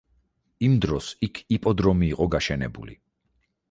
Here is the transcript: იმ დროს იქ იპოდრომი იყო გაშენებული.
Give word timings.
იმ 0.67 0.77
დროს 0.85 1.11
იქ 1.29 1.43
იპოდრომი 1.59 2.13
იყო 2.17 2.31
გაშენებული. 2.39 3.01